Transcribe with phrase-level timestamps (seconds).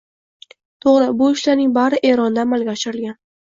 [0.85, 3.17] To‘g‘ri, bu ishlarning bari Eronda amalga oshirilgan